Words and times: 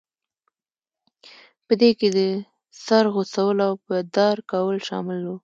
په 1.65 1.73
دې 1.81 1.89
کې 1.99 2.07
د 2.17 2.19
سر 2.85 3.03
غوڅول 3.13 3.57
او 3.67 3.73
په 3.85 3.95
دار 4.15 4.37
کول 4.51 4.77
شامل 4.87 5.19
وو. 5.23 5.35